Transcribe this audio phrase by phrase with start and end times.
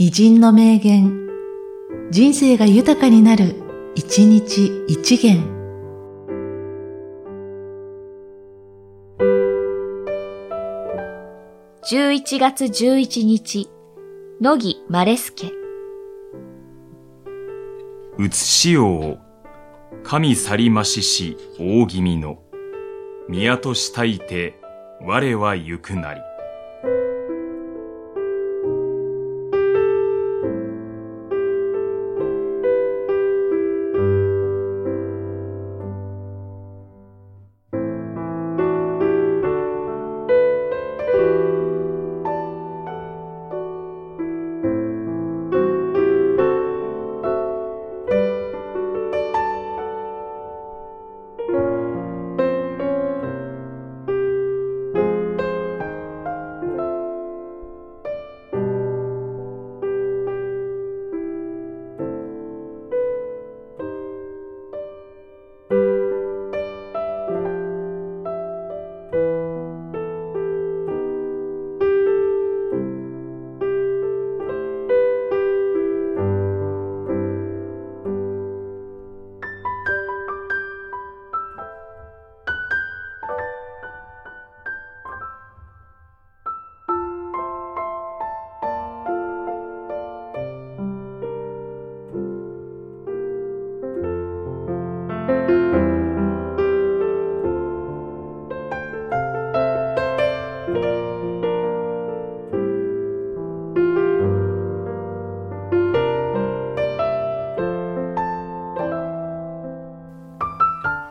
[0.00, 1.28] 偉人の名言、
[2.12, 3.56] 人生が豊かになる、
[3.96, 5.42] 一日一元。
[11.82, 13.68] 11月11日、
[14.40, 15.50] 乃木マレスケ。
[18.18, 19.18] うつしよう、
[20.04, 22.38] 神去りましし大気味の、
[23.28, 24.60] 宮としたいて、
[25.00, 26.20] 我は行くなり。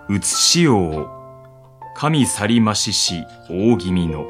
[0.09, 1.09] うつしよう、
[1.93, 4.25] 神去りましし大気味の、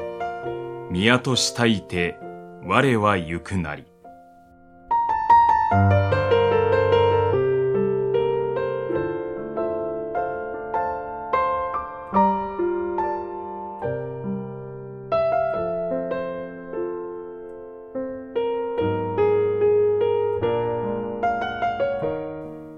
[0.90, 2.18] 宮としたいて、
[2.64, 3.84] 我は行くなり。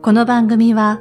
[0.03, 1.00] この番組は、